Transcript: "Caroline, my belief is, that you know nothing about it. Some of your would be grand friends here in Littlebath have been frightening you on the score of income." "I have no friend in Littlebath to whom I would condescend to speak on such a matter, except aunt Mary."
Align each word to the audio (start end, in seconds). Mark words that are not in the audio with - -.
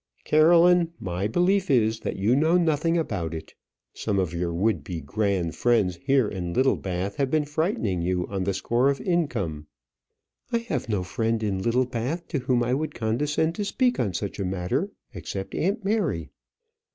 "Caroline, 0.23 0.93
my 0.99 1.27
belief 1.27 1.69
is, 1.69 1.99
that 1.99 2.15
you 2.15 2.35
know 2.35 2.57
nothing 2.57 2.97
about 2.97 3.35
it. 3.35 3.53
Some 3.93 4.17
of 4.17 4.33
your 4.33 4.51
would 4.51 4.83
be 4.83 4.99
grand 4.99 5.55
friends 5.55 5.97
here 6.03 6.27
in 6.27 6.53
Littlebath 6.55 7.17
have 7.17 7.29
been 7.29 7.45
frightening 7.45 8.01
you 8.01 8.25
on 8.27 8.43
the 8.43 8.53
score 8.55 8.89
of 8.89 8.99
income." 8.99 9.67
"I 10.51 10.57
have 10.57 10.89
no 10.89 11.03
friend 11.03 11.43
in 11.43 11.61
Littlebath 11.61 12.27
to 12.29 12.39
whom 12.39 12.63
I 12.63 12.73
would 12.73 12.95
condescend 12.95 13.53
to 13.53 13.63
speak 13.63 13.99
on 13.99 14.15
such 14.15 14.39
a 14.39 14.43
matter, 14.43 14.89
except 15.13 15.53
aunt 15.53 15.85
Mary." 15.85 16.31